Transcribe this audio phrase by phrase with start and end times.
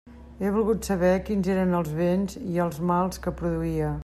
[0.43, 3.99] He volgut saber quins eren els béns i els mals que produïa.